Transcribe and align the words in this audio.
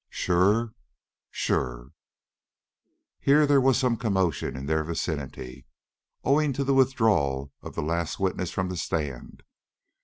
"Sure?" 0.09 0.73
"Sure!" 1.29 1.91
Here 3.19 3.45
there 3.45 3.61
was 3.61 3.77
some 3.77 3.97
commotion 3.97 4.57
in 4.57 4.65
their 4.65 4.83
vicinity, 4.83 5.67
owing 6.23 6.53
to 6.53 6.63
the 6.63 6.73
withdrawal 6.73 7.53
of 7.61 7.75
the 7.75 7.83
last 7.83 8.19
witness 8.19 8.49
from 8.49 8.69
the 8.69 8.77
stand. 8.77 9.43